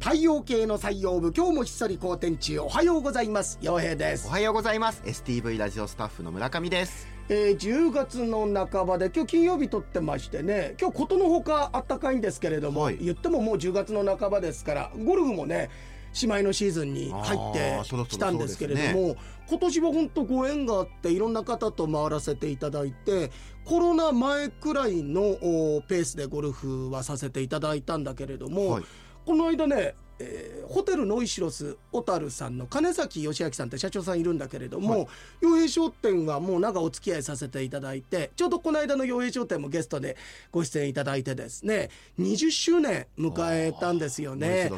[0.00, 3.58] 太陽系の採用部今日もひっそり好天中おはようございます。
[3.60, 4.26] 陽平です。
[4.28, 5.02] おはようございます。
[5.04, 7.06] STV ラジオスタッフの村上です。
[7.28, 15.68] えー、10月の半ばで今日金曜日撮ってましてね今日ことのほかあったかいんですけれども、はい、言ってももう10月の半ばですからゴルフもね
[16.14, 19.16] しまいのシーズンに入ってきたんですけれども、ね、
[19.48, 23.30] 今年は本当ご縁があっていろんな方と回らせていただいて
[23.64, 25.36] コロナ前くらいの
[25.86, 28.84] ペースでゴルフはさせていただいたんだけれども、はい、
[29.30, 35.08] この間ねえー、ホテルノイシロス小樽さんの金崎義明さんって社長さんいるんだけれども、
[35.40, 40.18] 洋、はい、平商店はもうなんかお付き合いさせていただいてちょうどこの間の洋平商店もゲストで
[40.52, 44.70] ご出演いただいてですね20周年迎えたんですよね。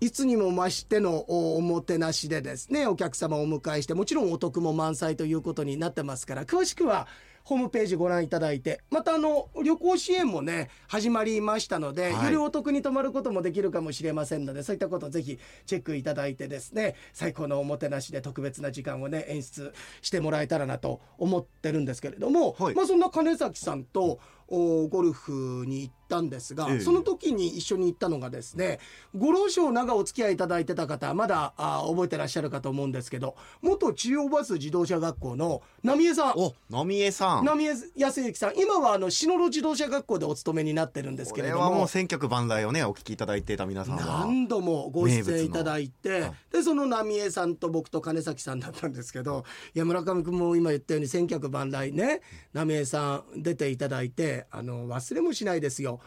[0.00, 7.06] いつにも増してのおもてなしでですねお客様をお迎えしてもちろんお得も満載ということになってますから詳しくは
[7.44, 8.80] ホームページご覧いただいて。
[8.90, 24.20] またあの旅行支援もね始まりましたので、はい、よりお得に泊まることもできるかもしれませんのでそういったことをぜひチェックいただいてですね最高のおもてなしで特別な時間をね演出してもらえたらなと思ってるんですけれども、はい、まあそんな金崎さんと
[24.56, 28.80] ゴルフに行ったんですが、ええ、その時に一緒に行ったのがですね
[29.16, 36.32] ご老少長お付き合いいただいてた方まだあ覚えてらっしゃるかと思うんですけど元中央バス自動車学校の浪江さん。
[36.36, 37.44] お浪江さん。
[37.44, 38.58] 浪江康之さん。
[38.58, 41.60] 今はあの篠路自動車学校でお勤めになってるんですけれども。
[41.62, 44.26] これはもう千曲万来をねお聞きいただいてた皆さんは。
[44.26, 52.20] 何度もご出演いただいてでその浪江さんと僕と金崎さんだったんですけどいや村上君も今言ったように千客万来ね
[52.52, 56.00] 浪江さん出ていただいてあの忘れもしないですよ。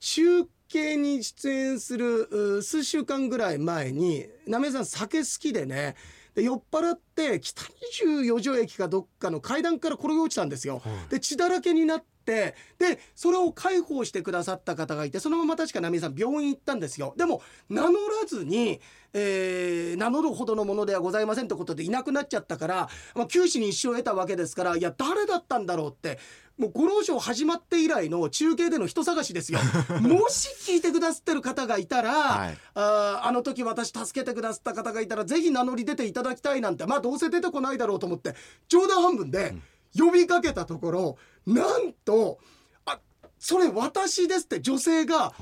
[0.00, 5.94] 中継に出演する数週間ぐらい前になめさん酒好きでね
[6.34, 10.82] で酔っ払って北24条駅かどっかの階段から転げ落ちたんですよ。
[11.10, 18.80] で血だらけになってでそれを介抱してくださった方がいてそのまま確か波井さん病院行ったんですよでも名乗らずに、
[19.12, 26.18] えー、名乗るほどのものではございませんってことでいなくなっちゃったから、まあ、九死に一生を得たわけですからいや誰だったんだろうって
[26.58, 29.58] もう五郎賞始まって以来の中継での人探しですよ。
[30.00, 36.86] もし聞いてくださってる方がいたら、はい、ああの時私助けてくださった方がいたらぜひ名乗り出ていただきたいなんて。
[36.86, 38.34] まあどうせ出てこないだろうと思って
[38.68, 39.54] 冗談半分で
[39.96, 42.38] 呼びかけたところ、なんと
[42.84, 42.98] あ
[43.38, 45.34] それ私ですって女性が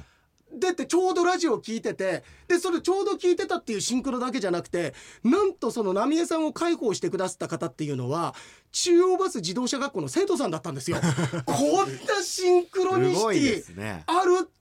[0.52, 8.34] 出てちょうどラジオを聞いててでそれちょうど聞いてたっていうシンクロだけじゃなくてなんとその浪江さんを介抱してくださった方っていうのは
[8.72, 10.98] 中央バス自動車学校の生徒さんだったんですよ。
[11.44, 14.59] こんなシンクロニシティあるって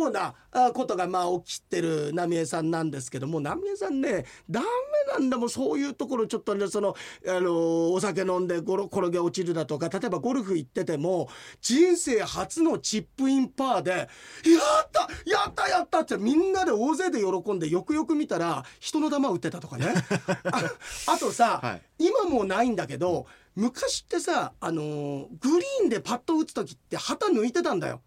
[0.00, 0.34] ような
[0.72, 4.66] ことがまあ起きてる浪江さんなんですけども浪江さんねダメ
[5.12, 6.94] なんだもんそういうところちょっとねその
[7.26, 11.28] あのお酒飲んでゴロ転げ落ちるだとか例えばゴルフ行ってても
[11.60, 19.92] 人生初のチップインパーで「やったやったやった!」ってみんなで大勢で喜んでよくよく見たら人の球打ってたとかね
[20.52, 20.72] あ
[21.06, 28.00] あとさ、はい、今もうないんだけど昔ってさ、あのー、グリーンでパッと打つ時って旗抜いてたんだよ。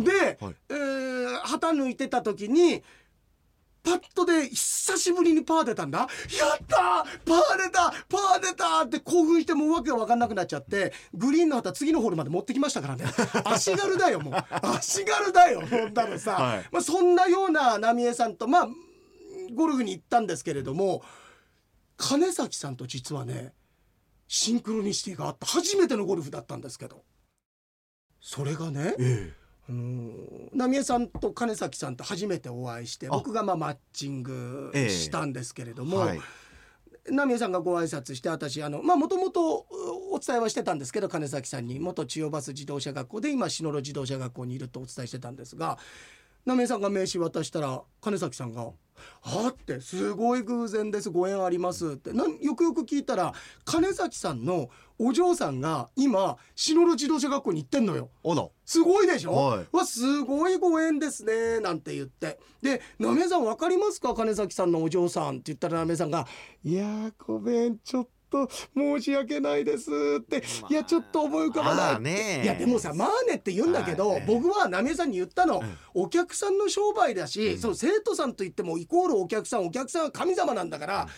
[0.00, 2.82] で、はい、えー、旗抜いてた時に
[3.82, 5.98] パッとで久しぶりにパー出たんだ。
[5.98, 6.08] やっ
[6.66, 13.04] たパー出たパー出たって興奮してもうわけが分かんなくなっちゃってグリーンの旗次のホールまで持ってきましたからね。
[13.44, 14.34] 足軽だよもう。
[14.62, 18.68] 足軽だよそんなのさ、はい、まあ、そんなような浪江さんとまあ
[19.54, 21.02] ゴルフに行ったんですけれども
[21.96, 23.52] 金崎さんと実はね
[24.32, 27.04] シンクロニシティがあった初めてのゴルフだったんですけど。
[28.18, 29.32] それがね、ええ。
[29.68, 30.10] あの
[30.54, 36.20] 浪江さんと金崎さんと初めてお会いして僕がまあマッチングしたんですけれども、えはい、
[37.10, 39.66] 浪江さんがご挨拶して私あのまあもともと
[40.10, 45.78] お伝えはしてたんですけど金崎さんに元千代バス自動車学校で今篠路自動車学校にいるとお伝えしてたんですが
[46.44, 48.70] 浪江さんが名刺渡したら金崎さんが
[49.22, 52.12] 「あってすごい偶然ですご縁あります」って。
[52.12, 53.32] なんよくよく聞いたら
[53.64, 58.10] 金崎さんのお嬢さんが今篠路自動車学校に行ってんのよ。
[58.64, 62.38] すごいでしょ、はい、わすごいご縁ですねなんて言って。
[62.60, 64.14] で「なめさん分かりますか？
[64.14, 66.26] 金崎さんのお嬢さん」って言ったらなめさんが
[66.64, 81.08] 「いやごめんちょっと」と申し訳ないですって、まあ、いやちょっと思い浮かばない、ね、いやでもさマーネって言うんだけど、僕は浪江さんに言ったの、うん、お客さんの商売だし、うん、その生徒さんといってもイコールお客さんお客さんは神様なんだから、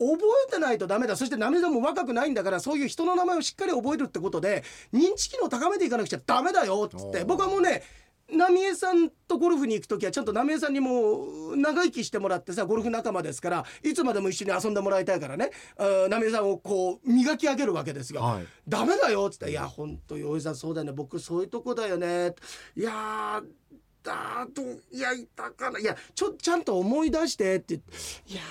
[0.00, 0.18] 覚
[0.48, 1.16] えてないとダメだ。
[1.16, 4.62] そして浪江さんも若くないんだからそういう人の名前をしっかり覚えるってことで
[4.92, 7.82] 認知機能を高めていかなくちゃダメだよっつって僕はもうね
[8.30, 15.50] 浪江さんとゴルフに行く時はちゃんと浪江さんにも長生きしてもらってさゴルフ仲間ですからいつまでも一緒に遊んでもらいたいからね。
[15.78, 18.20] 浪江さんをこう磨き上げるわけですよ。
[18.20, 20.92] はい、ダメだよっつって「いやほんと洋井さんそうだよね。
[20.92, 22.34] 僕そういうとこだよね」
[22.76, 23.42] いや
[24.02, 25.78] たといやいたかな。
[25.78, 27.78] いやちょちゃんと思い出してってい
[28.34, 28.42] や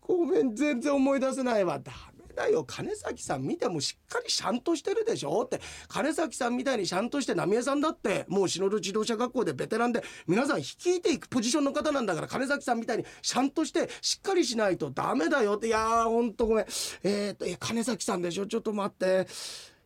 [0.00, 1.78] ごめん全然思い出せないわ。
[1.78, 2.64] ダメだよ。
[2.64, 5.42] 金崎さん見てもしっかりシャンとしてるでしょ？
[5.42, 5.60] って。
[5.88, 8.24] 金崎さんみたいにシャンとして浪江さんだって。
[8.28, 15.66] もう篠戸自動車学校でベテランで皆さん率いていくポジションの方なんだから金崎さんみたいにシャンとしてしっかりしないとダメだよって。
[15.68, 16.66] いやーほんとごめん。
[17.02, 18.46] えー、っといや金崎さんでしょ？
[18.46, 19.26] ちょっと待って。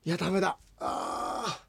[0.04, 0.56] いやダメだ。
[0.78, 1.66] あー。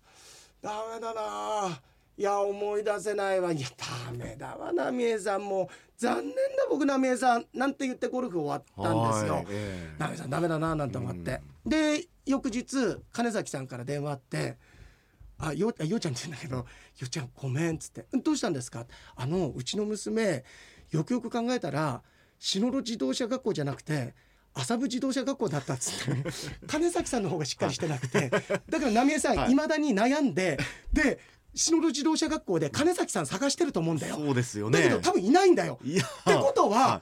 [0.62, 1.80] ダメだな
[2.18, 3.52] いや思い出せないわ。
[3.52, 5.70] いやダメだわ浪江さんも。
[5.98, 6.36] 残念だ
[6.70, 9.34] 僕浪江さんなんて言ってゴルフ終わったんですよ。
[9.36, 9.46] はい。
[9.50, 9.96] ええ。
[9.98, 14.58] 浪江さんダメだななんて思って、で翌日金崎さんから電話あって
[15.40, 16.66] 「あよあようちゃん」って言うんだけど「よ
[17.04, 18.86] うちゃんごめん」っつって「どうしたんですか?」
[19.16, 20.44] あのうちの娘
[20.92, 22.04] よくよく考えたら
[22.40, 24.14] 篠戸自動車学校じゃなくて
[24.54, 26.32] 麻布自動車学校だったっつって。
[26.68, 28.30] 金崎さんの方がしっかりしてなくて。
[28.70, 29.52] だから浪江さんはい。
[29.52, 30.58] いまだに悩んで
[30.92, 31.20] で
[31.58, 34.16] 篠戸自動車学校で金崎さん探してると思うんだよ。
[34.16, 34.80] そうですよね。
[34.80, 35.80] だけど多分いないんだよ。
[35.84, 36.04] いや。
[36.04, 37.02] ってことは、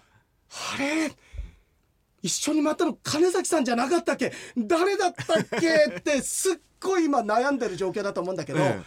[0.50, 1.12] あれ？
[2.22, 4.34] 一緒に待ったの金崎さんじゃなかったっけ？
[4.58, 5.98] 誰だったっけ？
[6.00, 8.82] ってすっごい今悩んでる状況だと思うんだけど、え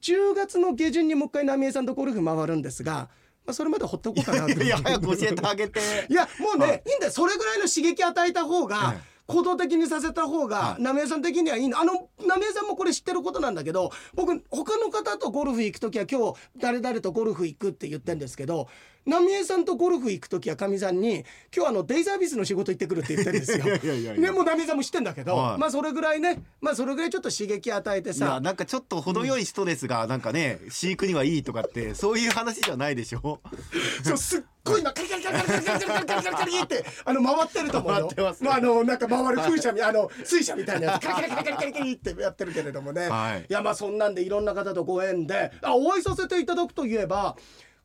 [0.00, 3.08] 10月の下旬にもう一回浪江さんとゴルフ回るんですが、
[3.46, 5.80] まあ、それまでほっとこうかなとえいや早く教えてあげて。
[6.08, 6.82] いやもうね、はい。
[6.86, 7.12] い、いんだよ。
[7.12, 10.82] それぐらいの刺激与えた方が、ええ行動的にさせた方がはい。
[10.82, 11.80] 浪江さん的にはいいの。
[11.80, 18.68] あの浪江さんもこれ知ってることなんだけど僕他の方とゴルフ行く時は今日誰々とゴルフ行くって言ってんですけど
[19.04, 23.64] 浪江さんとゴルフ行く時はかみさんに今日あのデイサービスの仕事行ってくるって言ってるんですよ。
[23.64, 33.40] いやいやいやいやねもう浪江さんも知ってんだけど、はいまあそれぐらいねまあそれぐらいちょっと刺激与えてさなんかちょっと程よいストレスがなんかね飼育にはいいとかってそういう話じゃないでしょ？
[34.04, 37.98] そうすっごい今カリカリカリカリカリカリカリカリカリってあの回ってると思うよ。
[38.02, 43.08] 回ってますねああのなんか回る風車みあの水車みたいなやつカリカリカリカリカリカリってやってるけれどもね。
[43.08, 47.36] はいやまあそんなんでいろんな方とご縁であお会いさせていただくといえば。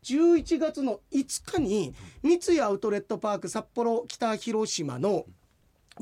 [0.08, 1.94] 11月の5日に
[2.24, 5.26] 三井アウトレットパーク札幌北広島の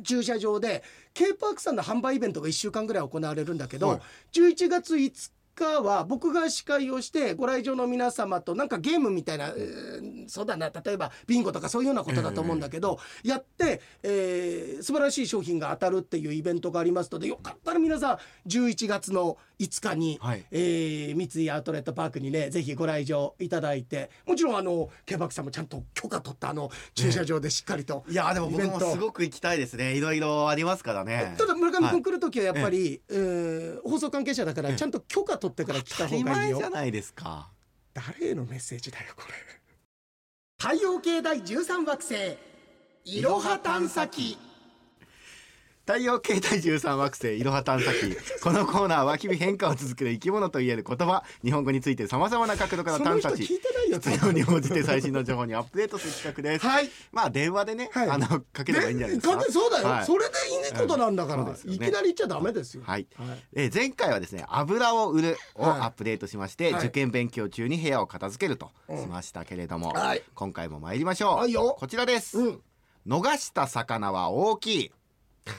[0.03, 3.99] 駐車場で K パークさんの販売イベントが1週間ぐらい行われるんだけど、はい。
[4.33, 20.45] 11月5日は僕が司会をしてご来場の皆様となんかゲームみたいな、えーそうだな例えばビンゴとかそういうようなことだと思うんだけど、やって、えー素晴らしい商品が当たるっていうイベントがありますのでよかったら皆さん11月の5日に、はい。
[20.51, 24.09] えー三井アウトレットパークにねぜひご来場いただいて。
[24.25, 29.95] もちろんあのパークさんもちゃんと許可取ったあの駐車場でしっかりと、いやでも僕もすごく行きたいですね。
[29.95, 31.35] いろいろありますからね。
[31.37, 31.91] ただ村上はい。
[31.91, 36.57] 君来る時はやっぱり、えー放送関係者だからちゃんと許可取ってから来た方がいいよ。
[36.59, 37.49] 前じゃないですか。
[37.93, 39.33] 誰へのメッセージだよこれ。
[40.57, 42.37] 太陽系第13惑星
[43.05, 44.37] いろは探査機
[45.85, 48.17] 太陽系第13惑星いろは探査機。
[48.41, 51.23] このコーナーは日々変化を続ける生き物といえる言葉。
[51.43, 56.89] 日本語についてさまざまな角度から探査し聞いてないよ必要に応じて最新の情報にアップデートする企画です、はい。
[57.11, 58.09] まあ電話でね、はい。
[58.09, 59.37] あのかければいいんじゃないですか。
[59.37, 60.05] かそうだよ、はい。
[60.05, 60.31] それで
[60.69, 61.55] いいことなんだから、うんね。
[61.65, 62.83] いきなり言っちゃダメですよ。
[62.83, 63.05] はい。
[63.15, 63.37] はい。
[63.53, 65.79] えー前回はですね油を売るをはい。
[65.81, 66.85] アップデートしまして、はい。
[66.85, 70.23] 受験勉強中に部屋を片付けるとしましたけれども、はい。
[70.33, 72.61] 今回も参りましょう、こちらです、うん。
[73.05, 74.91] 逃した魚は大きい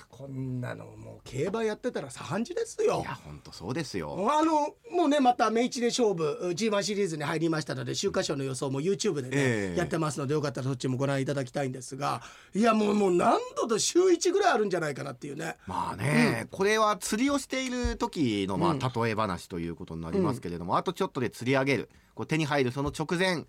[0.09, 3.03] こんなのもう競馬やってたら3時ですよ。
[3.03, 4.17] いや本当そうですよ。
[4.33, 9.79] あのもうねまた明治で勝負 G1 シリーズに入りましたので週刊賞の予想も YouTube でね、ええ。
[9.79, 12.23] やってますのでよかったらそっちもご覧いただきたいんですが
[12.55, 15.57] いやもうもう何度と週1ぐらいあるんじゃないかなっていうね。
[15.67, 18.85] まあね、これは釣りをしている時のまうん。
[18.85, 21.91] あ例え話ということになりますけれども、あとちょっとで釣り上げる。
[22.15, 23.45] こう手に入るその直前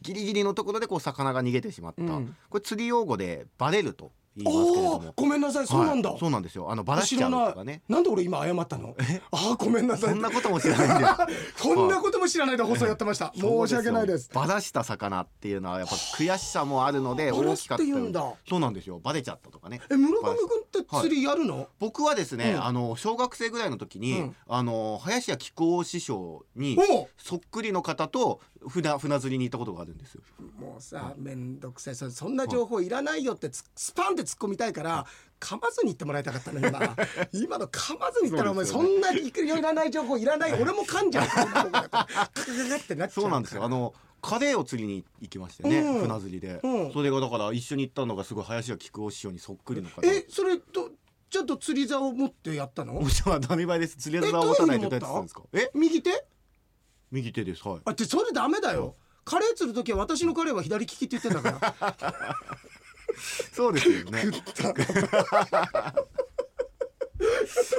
[0.00, 2.36] ギリギリのところでこう魚が逃げてしまった、うん。
[2.48, 5.66] これ釣り用語でバレると言いますけれどおもーごめんなさい。
[5.66, 6.18] そうなんだ、はい。
[6.18, 6.70] そうなんですよ。
[6.70, 7.82] あのバラしちゃうとかね。
[7.88, 8.94] なんで俺今謝ったの？
[9.30, 10.10] あーごめんなさい。
[10.10, 13.32] そんなことも知らないんです こんなことも知らないで放送やってました。
[13.34, 14.30] 申し訳ないです。
[14.32, 19.00] バラした魚っていうのはやっぱ悔しさもあるので大きかったって言うんだそうなんですよ。
[19.02, 19.80] バレちゃったとかね。
[19.90, 22.64] え村上君って釣りやるの、僕はですね、うん。
[22.64, 24.36] あの小学生ぐらいの時に、うん。
[24.48, 26.78] あの林家木久扇師匠に
[27.16, 30.22] そっくりの方と船船釣りに行ったことがあるんですよ。
[30.58, 31.94] もうさめんどくさい。
[31.96, 35.06] そそんな情報いらないよってつスパンって突っ込みたいから
[35.40, 36.96] 噛まずに言ってもらいたかったの今
[37.32, 41.28] 今の噛まずに言ったらお前そんないらない情報いらない俺も噛んじゃう。
[41.28, 41.52] カク
[41.90, 43.64] カクってなっちゃうそうなんですよ。
[43.64, 46.00] あのカレーを釣りに行きましてね、うん。
[46.02, 46.92] 船釣りで、うん。
[46.92, 50.00] それがだから一緒に行ったのがすごい林家木久扇師匠にそっくりの方。
[50.06, 50.90] えそれと
[51.28, 52.98] ちょっと釣り竿を持ってやったの？
[53.00, 53.96] お じさんは当たり前です。
[53.96, 55.42] 釣り竿は持たないとどうやってたんですか？
[55.54, 55.70] え？
[55.74, 56.24] 右手？
[57.12, 57.66] 右手です。
[57.68, 57.80] はい。
[57.84, 58.96] あってそれダメだよ。
[59.24, 61.96] カレー釣る時は私のカレーは左利きって言ってんだから。
[63.52, 64.24] そうですよね。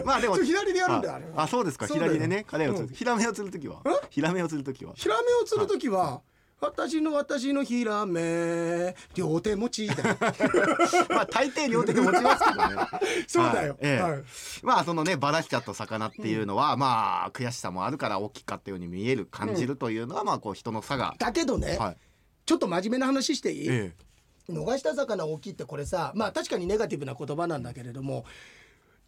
[0.06, 1.44] まあでも左でやるんだよああれは。
[1.44, 1.88] あそうですか。
[1.88, 2.46] 左でね。
[2.48, 2.96] 彼を釣る、うん。
[2.96, 3.82] ヒラメを釣る時は。
[4.10, 4.94] ヒラメを釣る時は。
[4.96, 6.22] ヒラメを釣る時は、
[6.64, 10.18] 私の私のヒラメ両手持ちだよ。
[11.10, 12.76] まあ大抵両手で持ちますけどね。
[13.28, 13.80] そうだよ、はい。
[13.82, 14.02] ええ。
[14.02, 14.24] はい。
[14.64, 21.98] まあそのねバラしちゃった魚っていうのは、まあ悔しさもあるから大きかったように見える感じるというのは、まあこう人の差が、だけどね、はい。
[22.46, 23.96] ちょっと真面目な話していい、え。
[24.50, 28.26] 逃した魚大きいってこれさまあ確かにネガティブな言葉なんだけれども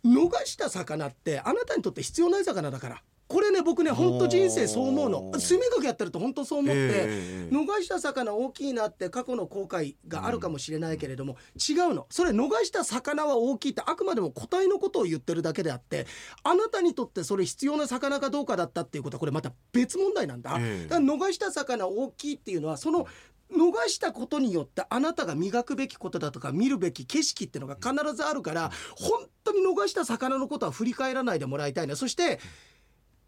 [0.06, 5.32] 逃した魚ってあなたにとって必要ない魚だからこれね僕ね本当人生そう思うの。
[5.40, 12.06] 水面学やってると本当そう思って、ええ逃した魚大きいなって過去の後悔があるかもしれないけれども、違うの。
[12.10, 16.06] それ逃した魚は大きいってあくまでも個体のことを言ってるだけであって
[16.44, 20.88] あなたにとってそれ必要な魚かどうかだったっていうことはこれまた別問題なんだ,、ええ。
[20.88, 23.08] だから逃した魚大きいっていうのはその
[23.52, 32.40] 逃したことによってあなたが磨くべきことだとか見るべき景色っていうのが必ずあるから本当に逃した魚のことは振り返らないでもらいたいなそして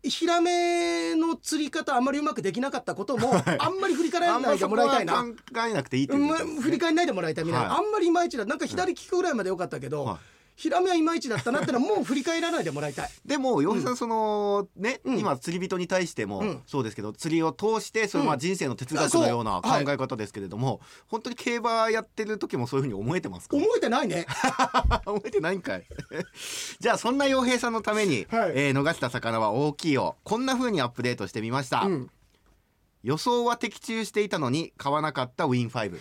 [0.03, 5.23] ヒラメの釣り方あんまりうまくできなかったこともあんまり振り返えらないでもらいたいな。
[6.61, 7.77] 振り返んないでもらいたいみたいな、はい。
[7.79, 8.45] あんまりいまいちだ。
[8.45, 10.17] なんか左利くぐらいまでよかったけど、はい
[10.57, 13.09] ヒラメはいまいちだったなってのはもう振り返らないでもらいたい。
[13.25, 15.19] でも洋平さんそのね、うん。
[15.19, 16.63] 今釣り人に対してもうん。
[16.65, 23.55] そうですけど釣りを通してそれまあ人生の哲学のような考え方ですけれども、本当に競馬やってる時もそういうふうに思えてますか？
[23.55, 24.25] 思えてないね。
[25.05, 25.85] 思えてないんかい。
[26.81, 28.51] じゃあそんな洋平さんのために、はい。
[28.55, 32.09] えー逃した魚は大きいをこんな風にアップデートしてみました、うん。
[33.03, 35.99] 予想は的中していたのに買わなかったウィン5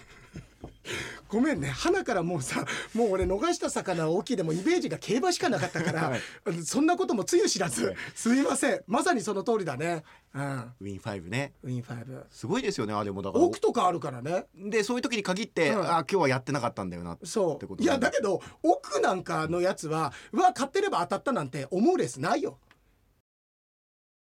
[1.28, 1.68] ごめんね。
[1.68, 6.20] 花からもうさもう俺逃した魚大きいでもイメージが競馬しかなかったから、はい。
[6.64, 8.82] そんなこともつゆ知らずすみません。
[8.86, 10.04] まさにその通りだね。
[10.34, 10.72] うん。
[10.80, 11.54] ウィン5ね。
[11.62, 12.24] ウィンファイブ。
[12.30, 12.92] すごいですよね。
[12.92, 14.46] あれもだから奥とかあるからね。
[14.54, 15.80] でそういう時に限って、うん。
[15.80, 22.58] あ今日はやってなかったんだよなそういってことねやだけど奥なんかのやつはうわ買ってれば当たったなんて思うレースないよ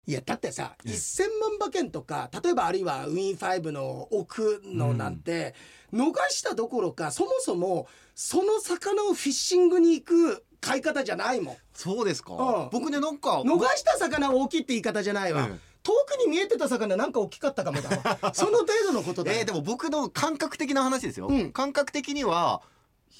[0.06, 0.92] いやだってさええ。
[0.92, 5.54] 1,000万馬券とか例えばあるいはウィンファイブの奥のなんて、
[5.92, 11.56] 逃したどころかそもそもその魚をフィッシングに行く買い方じゃないもん。
[11.72, 12.68] そうですか、うん。
[12.70, 15.58] 僕ねなんか逃した魚は大きいって言い方じゃないわ、ええ。
[15.82, 17.90] 遠くに見えてた魚なんか大きかったかもだ
[18.22, 22.62] わその程度のことだよ、えーでも僕の感覚的な話ですよ、うん感覚的には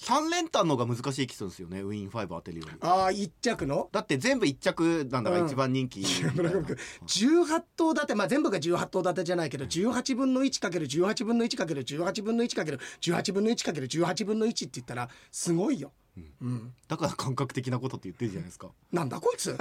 [0.05, 1.81] 3連単の方が難しい気するんですよね。
[1.81, 2.77] ウィン5当てるより。
[2.81, 3.89] ああ一着の？
[3.93, 5.49] だって全部一着なんだからうん。
[5.49, 6.01] 一番人気。
[6.01, 8.15] みたいな、村上君18頭立て。
[8.15, 15.93] まあ全部が18頭立てじゃないけど18分の 1×18 分の 1×18 分の 1×18 分の 1×18 分の1って言ったらすごいよ、
[16.41, 18.69] うん、だから感覚的なことって言ってるじゃないですか。
[18.93, 19.57] なんだこいつ。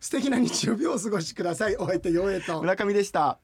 [0.00, 1.76] 素敵な日曜日をお過ごしください。
[1.76, 3.38] お相手陽平と村上でした